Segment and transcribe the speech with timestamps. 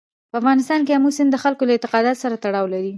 [0.31, 2.89] په افغانستان کې آمو سیند د خلکو له اعتقاداتو سره تړاو لري.